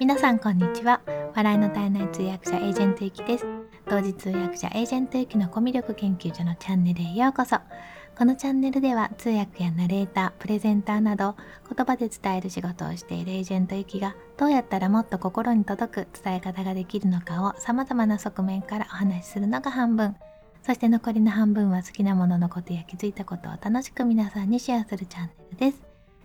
[0.00, 1.00] 皆さんこんにちは
[1.36, 3.46] 笑いの絶えない通訳者エージェントゆきです
[3.88, 7.58] 同時通訳者エージェントゆきのコミュ力研究所のチャンネルへようこそ
[8.18, 11.36] このチャンネルでは通訳やナレーター、プレゼンターなど
[11.72, 20.16] 言葉で伝える仕事をしているエージェントゆきがどうやったらもっと心に届く伝え方ができるのかを様々な側面からお話しするのが半分
[20.66, 25.82] そして残りの半分は好きなもののことや気づいたことを楽しく皆さんにシェアするチャンネルです。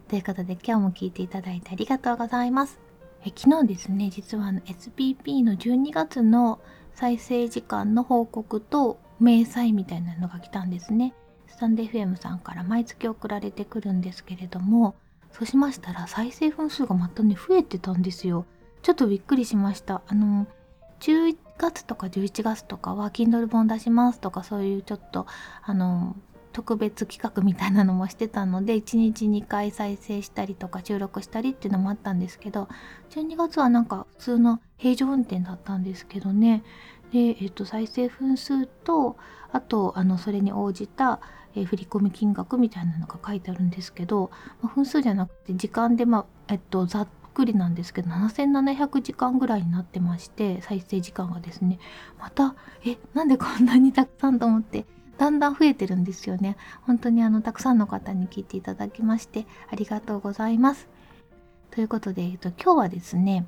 [0.08, 2.89] ということで今日も聞いていただいてありがとうございます。
[3.26, 6.60] え昨日ですね、実はあの SPP の12月の
[6.94, 11.14] 再生時間の報告と明細みたいなのが来たんですね。
[11.48, 14.96] スタンデー FM さんから毎月送られてくるんですけれども、
[15.32, 18.46] そうしましたら再生分数がまたね、増えてたんですよ。
[18.82, 20.02] ちょっとびっくりしました。
[20.08, 20.48] あの、
[21.02, 25.28] 11月とか11月とかは Kindle 本出しますとかそういうちょっと
[25.62, 26.16] あの
[26.52, 32.68] 特別企画みたいなのもしてたので1日2回再生したりとか収録したりっていうのもあったんですけど
[33.12, 36.64] 12月はなんか普通の平常運転だったんですけどね。
[37.12, 39.18] で、えっと、再生分数と
[39.52, 41.20] あとあのそれに応じた、
[41.56, 44.30] えー、振込金額みたいなのが書いてあるんですけど、
[44.62, 51.80] まあ、分数じゃなくて時間で、まあえっと、ざっくりなんですけど7700時間ぐらいになってまして再生時間がですね。
[52.20, 54.86] またえなんでこんなにたくさんと思って
[55.20, 56.56] だんだん増えてるんですよね。
[56.84, 60.88] 本当にあのたくさんの方に聞いていただきましてありがとうございます。
[61.72, 63.46] ということで、えっと、今日はですね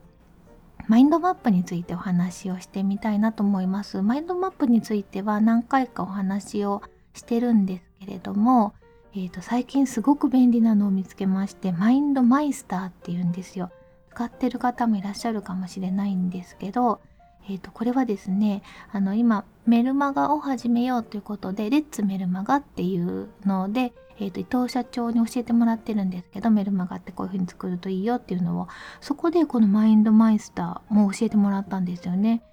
[0.88, 4.02] マインドマップについてお話をしてみたいなと思います。
[4.02, 6.84] マインドマップについては何回かお話を
[7.14, 8.74] してるんですけれども
[9.14, 13.70] えーと、最近すごく便利なのを見つけましてマインドマイスターっていうんですよ。
[14.10, 17.02] 使ってる方もいらっしゃるかもしれないんですけど、
[17.50, 18.62] えーと、これはですね
[18.92, 28.68] あの今メルマガを始めようということでレッツメルマガっていうので、えーと、伊藤社長に教えてもらってるんですけどメルマガってこういう風に作るといいよっていうのを
[29.00, 32.44] そこでこのマインドマイスターも教えてもらったんですよね。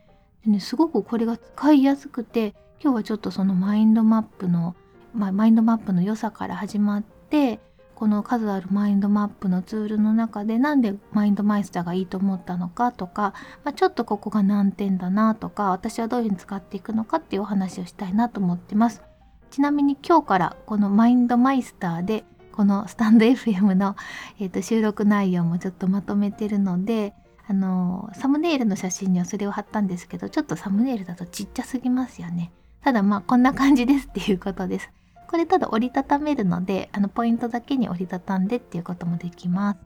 [0.45, 4.77] でねすごくこれが使いやすくて今日はちょっとそのマインドマップの
[5.15, 7.61] まあ、マインドマップの良さから始まって
[7.99, 19.03] この数あるマインドマップのツールの中でなんでマインドマイスターがいいと思ったのかとか、まあ、ちょっとここが難点だなとか私はどういうふうに使っていくのかっていうお話をしたいなと思ってます。
[19.51, 22.23] ちなみに今日からこのマインドマイスターで
[22.53, 23.97] このスタンド FM の、
[24.39, 27.15] えー、と収録内容もちょっとまとめてるので
[27.49, 32.53] あのサムネイルの写真にはそれを貼ったんですけどちょっとサムネイルだとちっちゃすぎますよね。
[32.81, 34.89] ただまあこんな感じですっていうことです。
[35.29, 39.79] これただ折りたためるのであのポイントだけに折りたたんでっていうこともできます。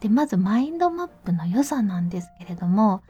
[0.00, 3.02] でまずマインドマップの良さなんですけれども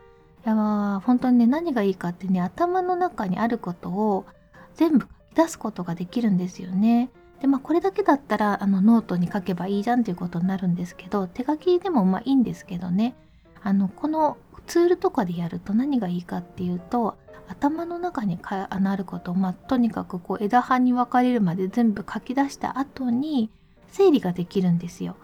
[0.44, 4.26] いや本当にね何がいいかってね頭の中にあることを
[4.74, 7.10] 全部書き出すことができるんですよね。
[7.41, 13.14] でまあこれだけだったらあのノートに書けばいいじゃんっていうことになるんですけど手書きでもまあいいんですけどね
[13.62, 14.36] あのこの
[14.66, 17.16] ツールとかでやると何がいいかっていうと
[17.48, 18.38] 頭の中に
[18.80, 23.50] なることを、まあ、とにかくこう枝葉に分かれるまで全部書き出した後に
[23.88, 25.16] 整理ができるんですよ。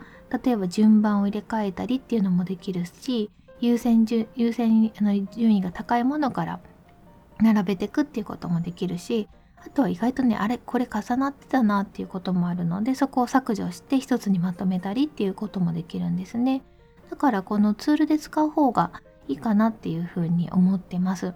[0.44, 6.60] 例えば順番を入れ替えたりっていうのもできるし優先順優先あの順位が高いものから
[7.41, 9.26] 並べていくっていうこともできるし
[9.65, 16.62] あとは意外とねあれこれ重なってたなっていうこともあるのでそこを削除して一つにまとめたりっていうこともできるんですね。
[17.10, 18.93] だからこのツールで使う方が
[19.28, 21.34] いいかなっていうふうに思ってます。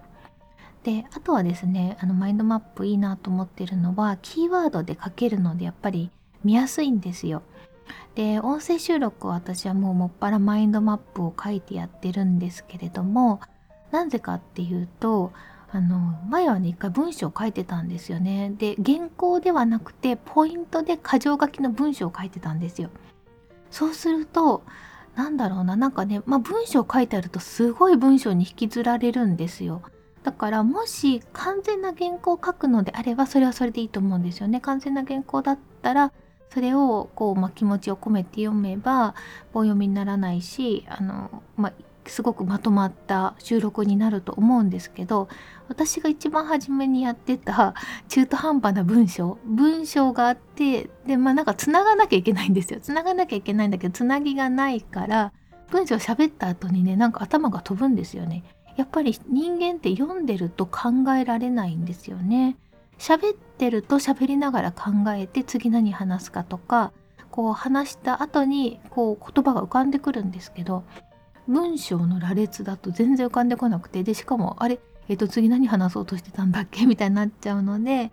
[0.83, 6.11] であとはですねあのマインドマップいいなと思ってるのはキーワードで書けるのでやっぱり
[6.43, 7.41] 見やすいんですよ。
[8.15, 13.39] で音声収録は私はもうもっぱらマインドマップを書いてやってるんですけれども
[13.91, 15.31] なぜかっていうと
[15.71, 15.97] あの
[16.29, 18.53] 前はね一回文章を書いてたんですよね。
[18.57, 22.89] で原稿ではなくてポイントで箇条書きの文章を書いてたんですよ。
[23.71, 24.63] そうすると
[25.15, 29.81] なんだろうななんかね、まあ、文章書いてあるとすごい文章に引きずられるんですよ。
[30.23, 34.61] だからもし完全な原稿を書くのであればそれはそれでいいと思うんですよね。
[34.61, 36.13] 完全な原稿だったら
[36.49, 39.15] それをこう、まあ、気持ちを込めて読めば
[39.53, 41.73] 棒読みにならないしあの、まあ、
[42.09, 45.27] すごくまとまった収録になると思うんですけど
[45.67, 47.73] 私が一番初めにやってた
[48.09, 55.33] 中途半端な文章文章があってでまあなんかつながなきゃいけないんですよつながなきゃいけないんだけどつなぎがないから
[55.71, 58.43] 文章喋った後にねなんか頭が飛ぶんですよね
[58.75, 62.57] やっぱり人間って読んでると考えられないんですよね。
[62.97, 66.91] 喋ってると喋りながら考えて次何話すかとか
[67.31, 70.83] こう話した後にこう言葉が浮かんでくるんですけど
[71.47, 74.79] 文章の羅列だと全然浮かんでこなくてでしかもあれ、
[75.09, 76.85] えー、と次何話そうとしてたんだっけ？
[76.87, 78.11] みたいになっちゃうので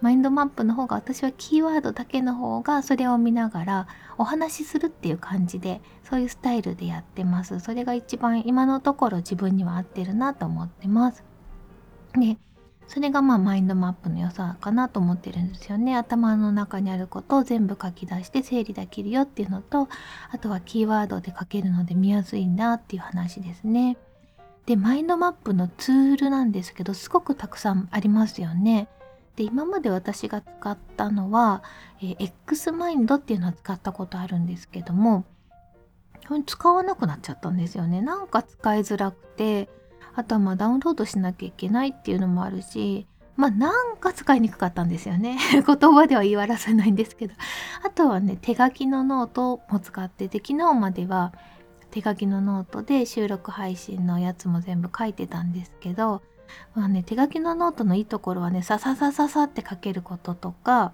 [0.00, 3.86] マインドマップの方が私はキーワードだけの方がそれを見ながら
[4.16, 7.60] お話しするっていう感じでそういうスタイルでやってます。
[7.60, 11.22] それが一番今のところ自分には合ってるなと思ってます。
[12.14, 12.38] で
[12.90, 15.96] それがまあマインドマップの良さかなと思ってるんですよね。
[15.96, 19.88] 頭の中にあることを全部書き出して整理できるよっていうのと
[20.32, 23.96] あとはキーワードで書けるので見やすいなっていう話ですね。
[24.66, 28.88] でマインドマップのツールなんですけどすごくたくさんありますよね。
[29.36, 31.62] で今まで私が使ったのは、
[32.02, 35.24] えー、X マインドっていうのは使ったことあるんですけども
[36.44, 38.02] 使わなくなっちゃったんですよね。
[38.02, 39.68] なんか使いづらくて
[40.14, 45.38] あとはまあダウンロードしなきゃいけないっていうのもあるしまあなんか使いにくかったんですよね。
[45.52, 47.34] 言葉では言い表せないんですけど。
[47.84, 51.32] あとはね手書きのノートも使ってて昨日までは
[51.90, 56.22] 手書きのノートで収録配信のやつも全部書いてたんですけど
[56.74, 60.92] まあね、手書きのノートのいいところはねさささささって書けることとか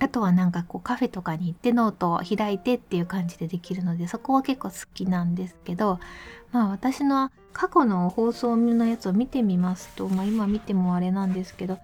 [0.00, 6.00] あとはなんかこうカフェとかに行ってノートを開いてっていう感じでできるのでそこは結構好きなんですけど
[6.52, 11.78] まあ私の過去の放送のやつを見てみますと、まあ、今見てもあれなんですけど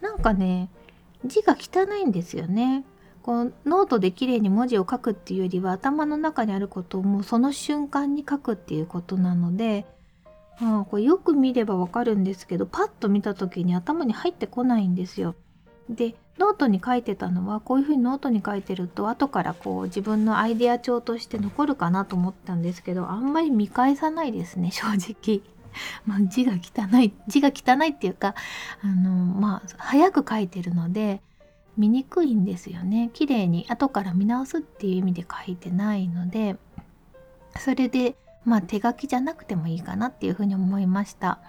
[0.00, 0.68] なんかね
[1.24, 2.84] 字が汚いんですよね。
[3.22, 9.86] こうノートで綺麗に文字を書くっていうよりは頭の中にあることをもうその瞬間に書くっていうことなので
[10.58, 15.34] ああこれよく見ればわかるんですけどパッと見た時に頭に入ってこないんですよ。
[15.88, 25.42] でノートに書いてたのはこういうふうにノートに書いてると後からこう自分のアイデア帳として残るかなと思ったんですけどあんまり見返さないですね正直。
[26.06, 28.36] まあ、字が汚い字が汚いっていうか
[28.80, 31.20] あのまあ早く書いてるので
[31.76, 36.56] 見にくいんですよね綺麗に後から見直すっていう意味で書いてないので
[37.58, 41.40] それでまあ手書きじゃなくてもいいかなっていうふうに思いました。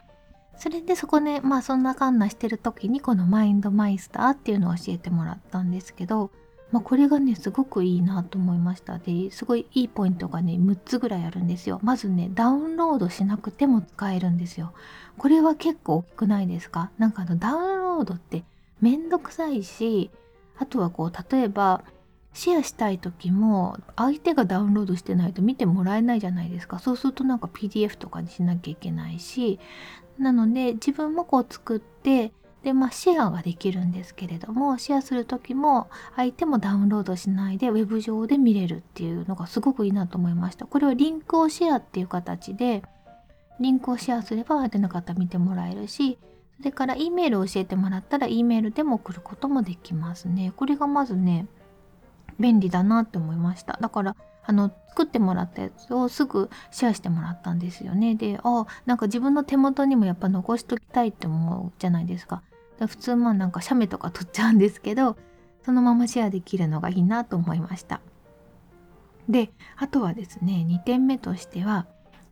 [0.57, 6.31] それでそこでまあそんなかんなしてる時にこのマインドマイスターっていうのを教えてもらったんですけど、
[6.71, 8.97] まあ、これがねすごくいいなと思いました。
[8.97, 11.79] ですごいいいポイントがね6つぐらいあるんですよ。
[11.83, 14.73] まずねダウンロードしなくても使えるんですよ。
[15.17, 16.89] これは結構大きくないですか？
[16.97, 18.43] なんかあのダウンロードって
[18.81, 20.09] めんどくさいし
[20.57, 21.83] あとはこう例えば
[22.33, 26.79] シェアしたい時も相手がダウンロードしてないと見てもらえないじゃないですか。
[26.79, 29.59] そうするとなんか PDF とかにしなきゃいけないし
[30.19, 32.31] なので自分もこう作って
[32.63, 40.65] でまあシェアができるんですけれどもシェアする時も相手もダウンロードしないでウェブ上で見れるっていうのがすごくいいなと思いました。
[40.65, 42.81] これはリンクをシェアっていう形で
[43.59, 46.17] リンクをシェアすれば相手の方見てもらえるし
[46.57, 50.51] それから E メールを教えてもらったら E メールでも送ることもできますね。
[50.55, 51.47] これがまずね
[52.39, 53.77] 便利だなって思いました。
[53.79, 54.15] だから
[54.45, 58.15] あの作ってもらったやつをすぐシェアしてもらったんですよね。
[58.15, 62.41] であなんか自分の手元にもやっぱ残しときたいって思うじゃないですか。
[62.79, 65.17] 普通まあなんか写メとか撮っちゃうんですけど
[65.65, 68.01] そのままシェアできるのがいいなと思いました。
[69.27, 71.87] であとはですね2点目としては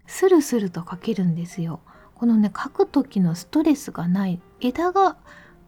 [0.06, 1.80] スルスルと書けるんですよ。
[2.16, 4.40] このね書く時のストレスがない。
[4.62, 5.18] 枝が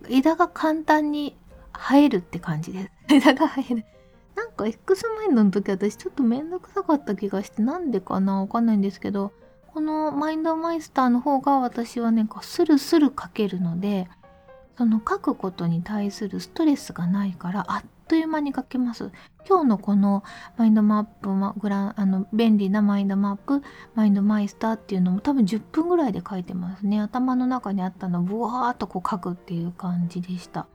[0.10, 1.36] 枝が簡単に
[1.74, 2.92] 生えるって感じです。
[3.10, 3.86] 枝が生える。
[4.36, 9.32] なんか X マインドの時私ちょっとめんどくさかった気がしてなんでかなわかんないんですけど
[9.74, 14.08] このマインドマイスターの方が私はねスルスル書けるので
[14.78, 19.12] その書くことに対するストレスがないからあっという間に書けます。
[19.48, 20.24] 今日のこの
[20.58, 23.62] マインドマップ、ま、グラあの便利なマインドマップ
[23.94, 30.66] マインドマイスターっていうのも多分10分ぐらいで書いてますね頭の中にあったのをブワーっとこう書くっていう感じでした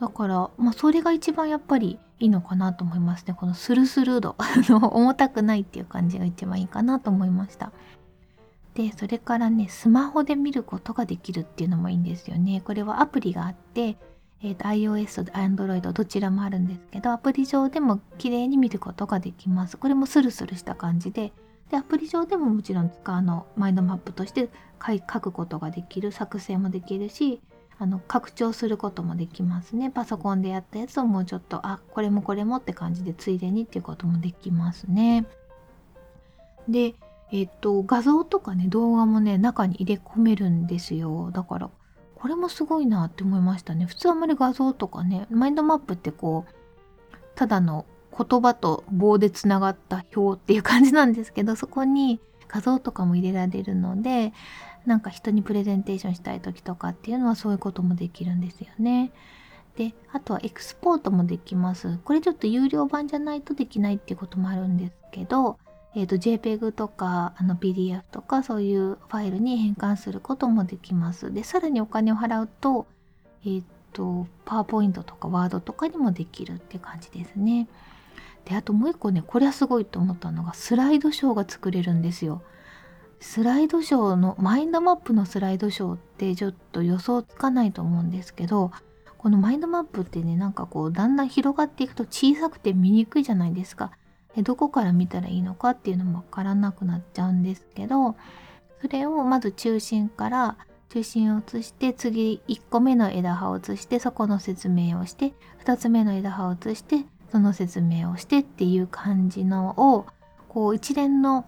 [0.00, 3.34] だから、まあ、それが一番やっぱりいいのかなと思いますね。
[3.34, 4.36] このスルスル度。
[4.92, 7.72] 重たくないっていう感じが一番いいかなと思いました。
[8.74, 12.62] でそれからねスマホで見ることができるっていうのもいいんですよね。
[12.64, 13.98] これはアプリがあって
[14.44, 19.76] えーと、iOS と Android どちらもあるんですけどアプリ上でも綺麗に見ることができます。
[19.76, 21.32] これもスルスルした感じで。
[21.70, 24.50] でアプリ上でももちろん使うのマインドマップとして
[24.84, 26.10] 書くことができる。
[26.10, 27.40] 作成もできるし
[27.82, 29.90] あの拡張することもできますね。
[29.90, 35.26] パソコンでやったやつをもうちょっとあこれもこれもって感じでついでにっていうこともできますね。
[36.68, 36.94] で
[37.32, 41.32] えっと画像とかね動画もね中に入れ込めるんですよ。
[41.32, 41.70] だから
[42.14, 43.84] これもすごいなって思いましたね。
[43.86, 47.84] 普通あんまり画像とかねマインドマップってこうただの
[48.16, 54.32] 言葉と棒でつながった表っていう感じなんですけどそこに画像とかも入れられるので
[54.86, 59.12] なんか人にプレゼンテーションしたい時とかっていうのはそういうこともできるんですよね。
[59.76, 61.98] で、あとはエクスポートもできます。
[62.04, 65.58] これちょっと有料版じゃないとできないっていうこともあるんですけど、
[65.94, 71.32] えーと、JPEG とかあの PDF とかそういうファイルに変換することもできます。
[71.32, 72.86] で、さらにお金を払うと、
[73.44, 73.62] えっ、ー、
[73.92, 77.68] とパワーポイントとかワードとかにもできるって感じですね。
[78.44, 82.42] であともう一個ねこれはすごいと思ったのがスライドショーが作れるんですよ。
[83.22, 88.72] スライドショーのマインドマップのスライドショーってちょっと予想つかないと思うんですけど
[89.16, 93.92] このマインドマップってねなんかこうだんだん広がっていくと小さくて見にくいじゃないですか。
[94.34, 98.16] でどこから見たらいいのかっていうのもわからなくなっちゃうんですけど
[98.80, 100.56] それをまず中心から
[100.88, 105.32] 中心を移して次1個目の枝葉を移してそこの説明をして
[105.64, 110.06] 2つ目の枝葉を移してその説明をしてっていう感じのを
[110.48, 111.46] こう一連の、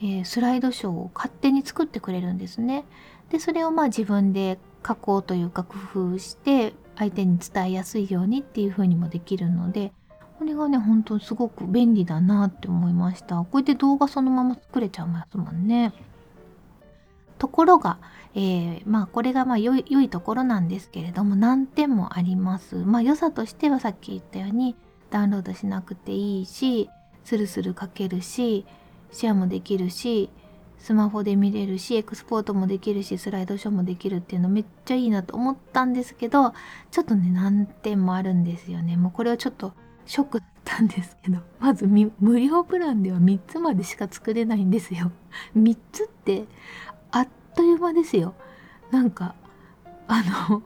[0.00, 2.84] えー、スライドショーを勝手に作ってくれるんですね。
[3.30, 5.76] でそれをまあ自分で加工というか工
[6.12, 9.92] 夫して相手に伝えやすいようにっていう風にもできるので
[10.38, 13.36] これがね本当すごく便利だなって思いました。
[13.36, 15.92] こうやって動画そのまま作れちゃいますもんね。
[17.38, 17.98] ところが、
[18.34, 22.76] えー、まあこれがまあ良い良いところなんですけれども難点もあります。
[22.76, 24.76] まあ良さとしてはさっき言ったように
[25.10, 26.88] ダウンロードしなくていいし
[27.24, 28.64] スルスル書けるし
[29.12, 30.30] シェアもできるし
[30.78, 36.52] スマホで見れるしエクスポートもできるしスライドショーもできるっていうのめっちゃいいなと思ったんですけど
[36.90, 38.96] ちょっとね難点もあるんですよね。
[38.96, 39.72] もうこれはちょっと
[40.06, 45.10] ショックだったんですけど まず無料プランでは3つまでしか作れないんですよ。
[45.56, 46.44] 3つって
[47.10, 48.34] あっという間ですよ。
[48.90, 49.34] なんか
[50.06, 50.62] あの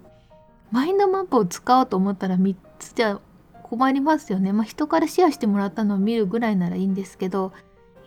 [0.71, 3.21] マインドマップを使おうと思ったら3つじゃ
[3.63, 4.53] 困りますよね。
[4.53, 7.53] まあ、人からシェアしてもらったのを見るぐらいならいいんですけど、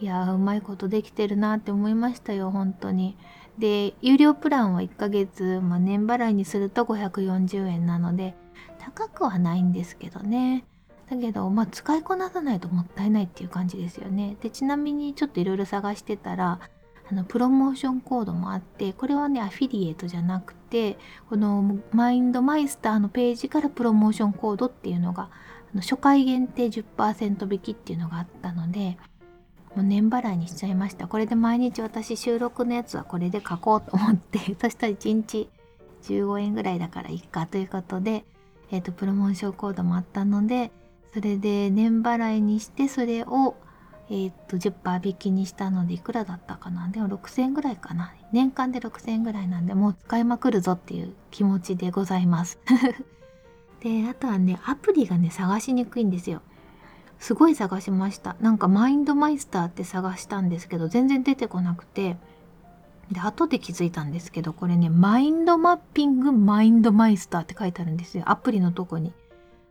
[0.05, 3.17] いやうまいことできてるなって思いましたよ、本当に。
[3.57, 8.35] で、有料プランは1ヶ月、まあ、年払いにすると540円なので、
[8.77, 10.63] 高くはないんですけどね。
[11.09, 14.37] だけど、まあ、使いこなさないともったいないっていう感じですよね。
[14.43, 16.59] で、ちなみにちょっといろいろ探してたら、
[17.09, 20.97] あのプロモーションコードもあってこれはねアフィリエイトじゃなくて
[21.29, 25.29] このマインドマイスターのページからプロモーションコードっていうのが
[25.71, 28.97] あの初回限定10%引きっていうのがあったので
[29.75, 31.07] もう年払いにしちゃいました。
[31.07, 35.49] これで毎日私収録のやつはこれで書こうと思って そしたら1日
[36.03, 38.25] 15円ぐらいだからいいかということで、
[38.71, 40.71] えーと、プロモーションコードもあったので
[41.13, 43.55] それで年払いにしてそれを
[44.09, 46.87] えー、っと10%引きにしたのでいくらだったかな。
[46.89, 48.13] でも6000円ぐらいかな。
[48.31, 52.59] 年間で6000円ぐらいなんでもう使いまくるぞっていう気持ちでございます。
[53.81, 56.41] であとはねアプリがね探しにくいんですよ。
[57.19, 58.35] すごい探しました。
[58.39, 62.17] なんかマインドマイスターって探したんですけど全然出てこなくて。
[63.11, 68.23] で後で気づいたんですけどこれねマインドマッピングマインドマイスターって書いてあるんですよ。
[68.25, 69.13] アプリのとこに。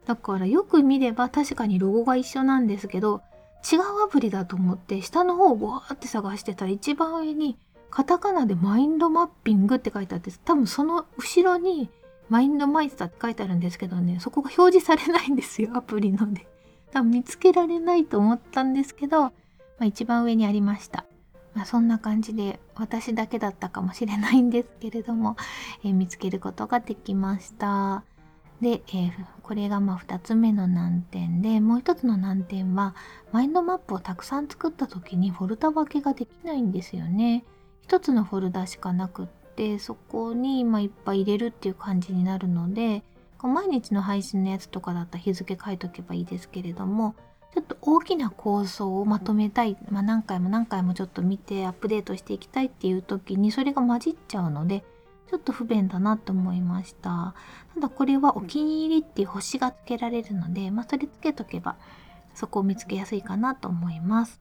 [0.07, 3.23] だからよく見れば確かにロゴが一緒なんですけど
[3.71, 7.57] 違うアプリだと思って下の方をわーって探してたら一番上に
[7.91, 11.89] カタカナでマインドマッピングって書いてあって多分その後ろに
[12.29, 16.47] マインドマイスターって書いてあるんですけどね、そこが表示されないんですよ、アプリので。
[16.95, 19.33] 多分見つけられないと思ったんですけど、ま
[19.81, 21.05] あ、一番上にありました。
[21.53, 25.37] まあ、そんな感じで私だけだったかもしれないんですけれども、
[25.85, 28.03] えー、見つけることができました。
[28.61, 32.95] で、えー、これがま2つ目の難点でもう一つの難点は
[33.33, 37.45] マインドマップをたくさん作った時にフォルダ分けができないんですよね。
[37.83, 43.05] 一つのフォルダしかなくっってそこに今いっぱい入れるっていう感じになるので
[43.49, 47.15] 毎日の配信のやつとかだったら日付書いとけばいいですけれども
[47.55, 54.85] ちょっと大きな構想をまとめたい、まあ、何回も何回もちょっと見てアップデートしていきたいっていう時にそれが混じっちゃうので
[55.31, 57.35] ちょっと不便だなと思いました。
[57.75, 61.77] ただこれはお気に入りっていう星がつけられるので、まあ、それつけとけば
[62.35, 64.41] そこを見つけやすいかなと思います。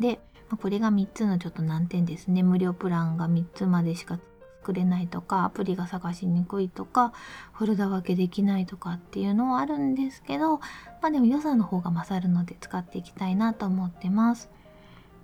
[0.00, 0.20] で
[0.60, 2.42] これが3つのちょっと難点ですね。
[2.42, 4.18] 無料プランが3つまでしか
[4.62, 7.12] 作れないとか、アプリが探しにくいとか、
[7.52, 14.48] フォルダ分けできないとかっていうのはあるんですけど、まあでも良さの方が勝るので使っていきたいなと思ってます。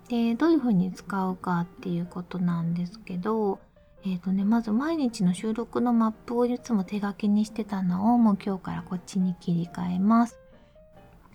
[0.09, 3.59] で、どういう風に使うかっていうことなんですけど、
[4.03, 10.37] えっ、ー、とね、まず毎日の収録のマップをいつも手書きにしてたのをもう今日からこっちに切り替えます。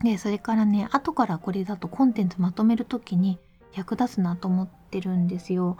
[0.03, 3.39] で、それからね、後からこれだとコンテンツまとめる時に
[3.75, 5.79] 役立つなと思ってるんですよ。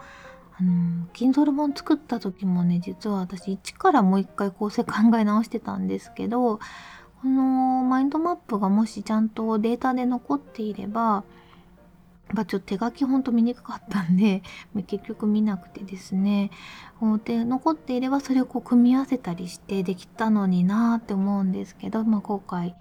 [0.57, 6.59] あの Kindle 本作った時もね実は私一からもう一回構成考え直してたんですけど
[7.21, 11.23] このマインドマップがもしちゃんとデータで残っていれば
[12.33, 14.41] ま、ちょっと手書きほんと見にくかったんで
[14.87, 16.49] 結局見なくてですね
[17.23, 22.73] で残っていればそれをこう組み合わせたりしてできたのになーって思うんですけど、まあ、後悔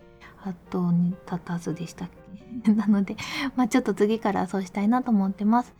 [0.45, 2.09] 後に立たずでしたっ
[2.64, 2.73] け？
[2.73, 3.16] なので、
[3.57, 5.75] まあ、ちょっと次からそうしたいなと思ってます。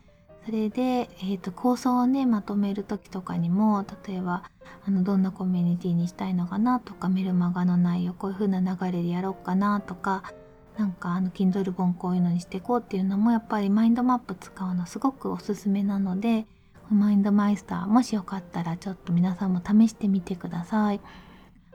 [0.45, 4.43] それで、えーと、構想をねまとめる時とかにも例えば
[4.87, 10.23] あのどんなコミュニティにしたいのかなとかメルマガの内容こういう風な流れでやろうかなとか
[10.77, 16.47] なんかあの Kindle 本こういうのにしていこうっていうのもやっぱりマインドマップ使うのすごくおすすめなので
[16.91, 21.01] マインドマイスターもしよかったらちょっと皆さんも試してみてください。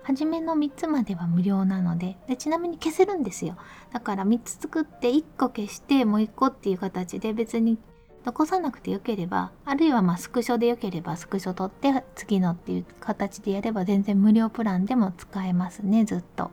[0.03, 3.57] 初めの3つまでは無料なのででちなみに消せるんですよ
[3.91, 7.77] だから3つ作って1個消してもう1個っていう形で別に
[8.25, 16.51] 残さなくてよければあるいはまスクショでよければスクショ取って次のっていう形でやれば全然無料プランでも使えますねずっと。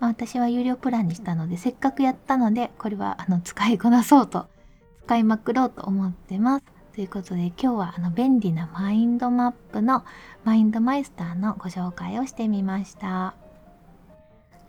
[0.00, 4.46] まあ、私は有料プランにしたのでせっかくやったのでこれはあの使いこなそうと
[5.06, 6.64] 使いまくろうと思ってます。
[6.94, 10.04] ということで今日はあの便利なマインドマップの
[10.44, 13.34] マインドマイスターのご紹介をしてみました。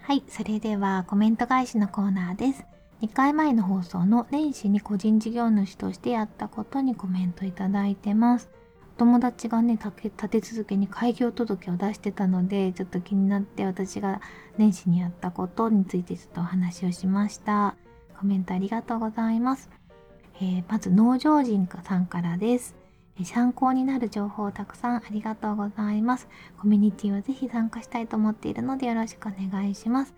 [0.01, 2.74] はい、それではコメント返しのコーナーです。
[3.01, 8.49] 2回前の放送の年始に個人事業主としてやったことにコメントいただいてます。
[8.97, 14.21] 友達がね立て続けに開業届を出してたのでちょっと気になって私が
[14.57, 17.75] 年始にやったことについてちょっとお話をしました。
[18.17, 19.69] コメントありがとうございます、
[20.37, 22.75] えー、まず農場人さんからです。
[23.25, 26.29] 参考になる情報をたくさんありがとうございます。
[26.57, 30.13] コミュニティはぜひ参加したいと思っているのでよろしくお願いします。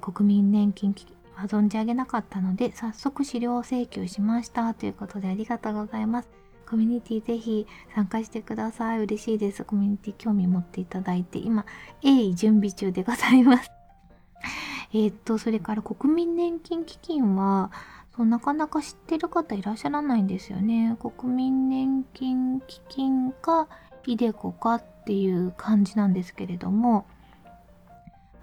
[0.00, 1.04] 国民年金基
[1.34, 9.00] は存じ上げなかったので早速資料請求しましたということでありがとうございますコミュニティぜひ参加してください。
[9.00, 9.64] 嬉しいです。
[9.64, 11.66] コミュニティ興味持っていただいて、今、
[12.02, 13.70] 鋭意準備中でございます。
[14.92, 17.70] えっと、それから国民年金基金は、
[18.16, 20.96] そうなかなか知ってる方いらっしゃらないんですよね。
[21.00, 23.68] 国民年金基金か、
[24.06, 27.06] イデコかっていう感じなんですけれども、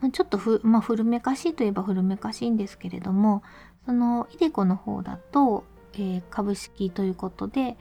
[0.02, 3.44] まちょっとふ、まあ、古めかしいといえば古めかしいんですけれども、
[3.86, 7.78] そのイデコの方だと、えー、株式ということで、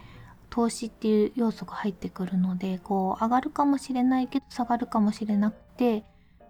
[0.51, 6.03] 投資っていう要素が入ってくるのでこう上がるかもしれないけど下がるかもしれなくて引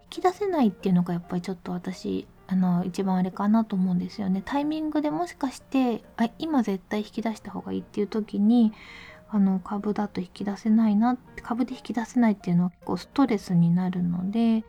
[0.09, 4.43] き出せないっていうのがやっぱりちょっと私あの一番あれかなと思うんですよね。
[4.45, 8.73] タイミングでもしかしてあ今絶対引き出した方がいいっていう時に
[9.29, 14.65] あの株だと引き出せないな株で引き出せないっていうのは結構ストレスになるので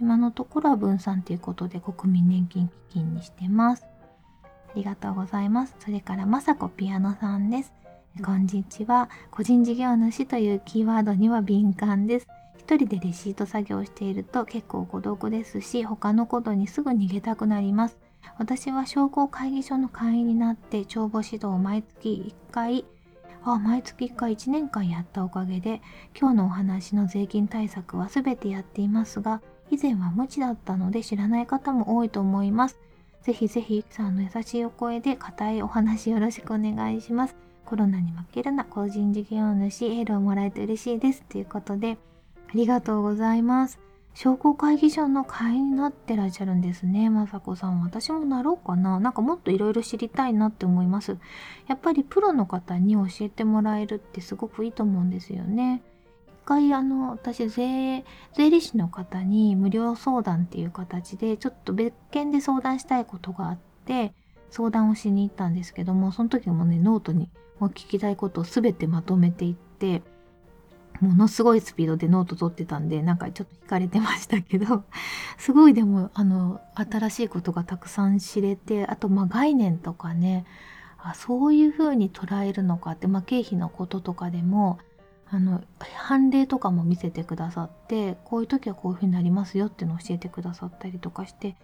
[0.00, 3.86] 今のところは分散ということで国民年金基金にしてます。
[4.44, 5.76] ありがとうございます。
[5.78, 7.72] それからまさこピアノさんです。
[8.24, 9.10] こんにちは。
[9.30, 12.28] 個人事業主というキーワードには敏感です。
[12.58, 17.98] 一人でレシート作業していると結構孤独ですし、他のことにすぐ逃げたくなります。
[18.38, 22.84] 私は商工会議所の会員になって帳簿指導を毎月1回
[23.42, 25.80] あ毎月1回1年間やったおかげで
[26.18, 32.78] 今日のお話の税金対策は全てやっていますが以前は無知だったので知らない方も多いと思います。
[33.22, 37.36] ぜひぜひゆきさんの優しいお声で固いお話よろしくお願いします。
[37.64, 41.22] コロナに負けるな個人事業主エールをもらえて嬉しいです。
[41.28, 41.98] ということで
[42.48, 43.78] ありがとうございます。
[44.14, 47.10] 商工会議所の会員になってらっしゃるんですね。
[47.10, 48.98] まさこさん私もなろうかな。
[48.98, 51.16] なんかもっといろいろ知りたいなって思います。
[51.68, 55.82] やっぱりプロの方に教えてもらえるってすごくいいと思うんですよね。
[56.50, 64.12] 回あの私税税理士の方に無料相談っていう形でちょっと別件で相談したいことがあって
[64.50, 70.02] 相談をしに行ったんですけどもその時もねノートにもう聞きたいことを全てまとめていって
[71.00, 74.82] ものすごいスピードでノート取ってたんでなんかちょっと引かれてましたけど
[75.38, 80.46] すごいでもあの新しいことがたくさん知れてあとまあ概念とかね
[80.98, 84.80] あそういうふうに捉えるのかって、まあ、経費のこととかでも
[85.32, 85.62] あの
[85.94, 91.56] 判例とかも見せてくださってこういう時はこういうふうになりますよっていうのを教えてくださったりとかして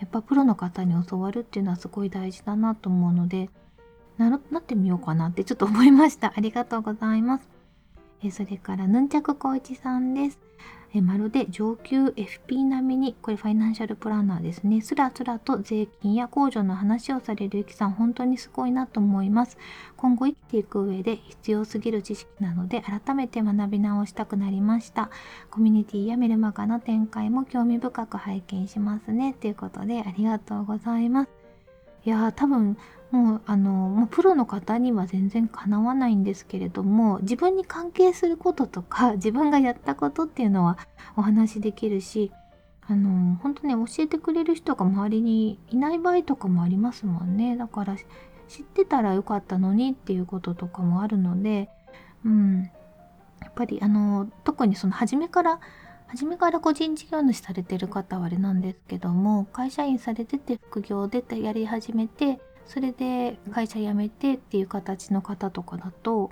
[0.00, 3.48] やっぱプロの方に教わるっていうのはすごい大事だなと思うので
[4.18, 6.32] ななってみようかなってちょっと思いました。
[6.36, 7.48] ありがとうございます。
[8.22, 10.38] えそれから、ヌンチャクコイチさんです。
[10.94, 14.82] えまるで上級 FP 並みに、これファイナンシャルプランナーですね。
[14.82, 19.56] スラスラと税金や控除の話をされるゆきさん、本当にすごいなと思います。
[19.96, 25.10] 今後生きていく上で必要すぎる知識なので、改めて学び直したくなりました。
[25.50, 29.32] コミュニティやメルマガの展開も興味深く拝見しますね。
[29.32, 31.41] ということで、ありがとうございます。
[32.04, 32.76] いや、多分、
[33.12, 40.78] もうあのもうプロの方には全然かなわないんですけれども自分に関係することとか 自分がやったことっていうのは
[41.14, 42.32] お話しできるし
[42.88, 47.56] あの本当ね教えてくれる人が周りにいない場合とかもありますもんね。
[47.56, 47.96] だから
[48.48, 51.68] 知ってたらよかったのにっていうこととかもあるので
[52.24, 52.70] うん。
[53.42, 55.60] やっぱりあの特にその初めから
[56.12, 66.30] 初めから個人事業主されてる方はあれなんですけども会社員されてて副業でてやり始めてそれで会社辞めてっていう形の方とかだと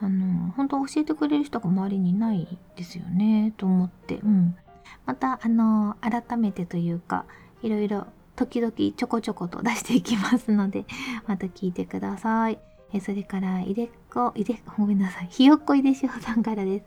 [0.00, 2.46] あの本当教えてくれる人が周りにいない
[2.76, 4.56] ですよねと思って、うん、
[5.04, 7.24] またあの改めてというか
[7.62, 10.84] いろいろ時々ちょこちょこと出していきますので
[11.26, 12.60] また聞いてください。
[12.92, 15.26] えそれから、いでっこ、いで、ごめんなさい。
[15.30, 16.86] ひよっこいでしおさんからです。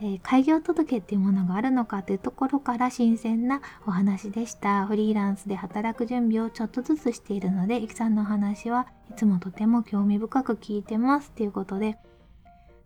[0.00, 4.86] えー、開業届っていうものがあるのかというところから新鮮なお話でした。
[4.86, 11.30] フリーランスで働く準備をちょっとずつしているので、いきさんのお話はいつもとても興味深く聞いてます。
[11.30, 11.98] ということで、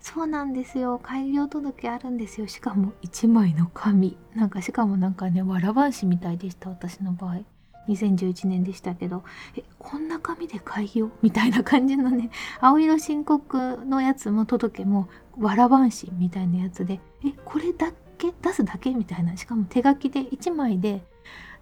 [0.02, 0.98] そうなんですよ。
[1.00, 2.48] 開業届あるんですよ。
[2.48, 4.16] しかも1枚の紙。
[4.34, 6.70] なんかしかもなんかね、わらばんしみたいでした。
[6.70, 7.40] 私の場合。
[7.88, 9.24] 2011年でしたけど
[9.56, 18.32] えこんな紙で開業みたいな感じのね 青色申告のやつも届けもわらばんしみたいなやつでえこれだけ？
[18.40, 18.94] 出すだけ？
[18.94, 19.36] みたいな。
[19.36, 21.04] しかも手書きで1枚で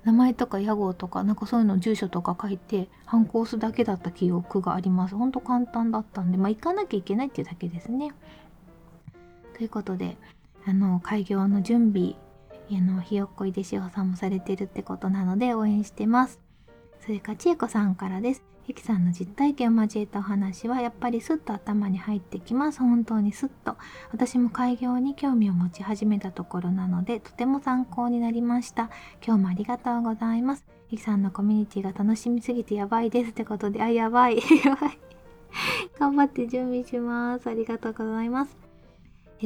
[0.04, 5.14] 名前とか屋号とかなんかそういうの住所とか書いてハンコ押すだけだった記憶があります。
[5.14, 8.12] ほんと簡単だったんでまあ行かなきゃいけないっていうだけですね。
[9.56, 10.16] ということで
[10.66, 12.14] あの開業の準備
[12.78, 16.40] あのひよっこいでしおさんもされてるってことなので応援してます。
[17.00, 18.42] それからちえこさんからです。
[18.66, 22.78] ゆきさんの実体験を交えたお話はやっぱりスッと頭に入ってきます。
[22.78, 23.76] 本当にスッと。
[24.12, 28.90] 私も開業に興味を持ち始めたところなのでとても参考になりました。
[29.26, 30.64] 今日もありがとうございます。
[30.90, 33.30] ゆきさんのコミュニティが楽しみすぎてやばいです。
[33.30, 34.36] ってことであやばい。
[34.64, 34.98] やばい。
[35.98, 37.48] 頑張って準備します。
[37.48, 38.59] ありがとうございます。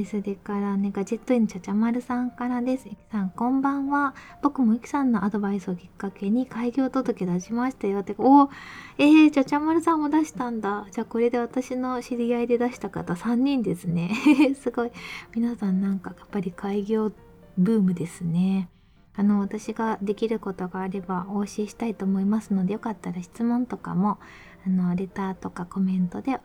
[0.03, 2.89] それからね、ガジェットインちゃちゃまるさんからです。
[2.89, 4.17] ゆきさん、こんばんは。
[4.43, 8.01] 僕もゆきさんのアドバイスをきっかけに開業届出しましたよ。
[8.01, 8.51] ってか、お
[8.99, 10.89] えー、ちゃちゃまるさんも出したんだ。
[10.91, 14.11] じゃあこれで私の知り合いで出した方3人ですね。
[14.61, 14.91] すごい。
[15.33, 17.13] 皆さんなんかやっぱり開業
[17.57, 18.69] ブームですね。
[19.17, 24.19] あの、私ができることがあればお教えしたいと思いますので、よかったら質問とかも、
[24.67, 26.41] あの、レターとかコメントで、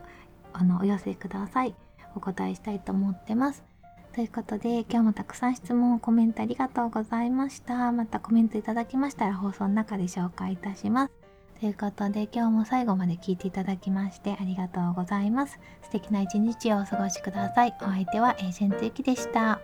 [0.54, 1.74] あの、お寄せください。
[2.16, 3.64] お答えしたいと思ってます。
[4.14, 7.92] ということで、今日もたくさん質問、コメントありがとうございました。
[7.92, 11.14] またコメントいただきましたら放送の中で紹介いたします。
[11.60, 15.60] ということで、今日も最後まで聞いていただきましてありがとうございます。
[15.84, 17.76] 素敵な一日をお過ごしください。
[17.82, 19.60] お相手はエージェントゆきでした。